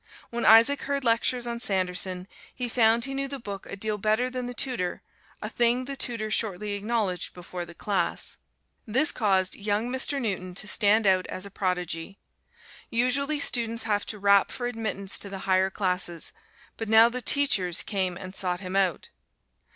When 0.31 0.45
Isaac 0.47 0.81
heard 0.89 1.03
lectures 1.03 1.45
on 1.45 1.59
Sanderson 1.59 2.27
he 2.55 2.67
found 2.67 3.05
he 3.05 3.13
knew 3.13 3.27
the 3.27 3.37
book 3.37 3.67
a 3.67 3.75
deal 3.75 3.99
better 3.99 4.31
than 4.31 4.47
the 4.47 4.55
tutor, 4.55 5.03
a 5.43 5.47
thing 5.47 5.85
the 5.85 5.95
tutor 5.95 6.31
shortly 6.31 6.71
acknowledged 6.71 7.35
before 7.35 7.65
the 7.65 7.75
class. 7.75 8.37
This 8.87 9.11
caused 9.11 9.55
young 9.55 9.91
Mr. 9.91 10.19
Newton 10.19 10.55
to 10.55 10.67
stand 10.67 11.05
out 11.05 11.27
as 11.27 11.45
a 11.45 11.51
prodigy. 11.51 12.17
Usually 12.89 13.39
students 13.39 13.83
have 13.83 14.07
to 14.07 14.17
rap 14.17 14.49
for 14.49 14.65
admittance 14.65 15.19
to 15.19 15.29
the 15.29 15.45
higher 15.45 15.69
classes, 15.69 16.31
but 16.77 16.89
now 16.89 17.07
the 17.07 17.21
teachers 17.21 17.83
came 17.83 18.17
and 18.17 18.33
sought 18.33 18.59
him 18.61 18.75
out. 18.75 19.09